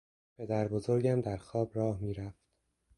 پدر 0.37 0.67
بزرگم 0.67 1.21
در 1.21 1.37
خواب 1.37 1.71
راه 1.73 1.99
می 1.99 2.13
رفت. 2.13 2.47